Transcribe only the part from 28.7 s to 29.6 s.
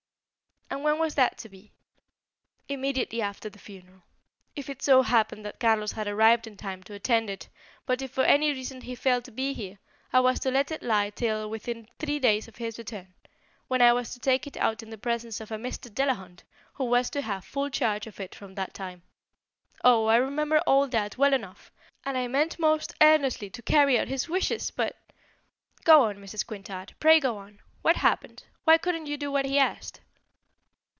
couldn't you do what he